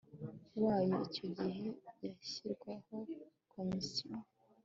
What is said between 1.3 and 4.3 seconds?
gihe hashyirwaho komisiyo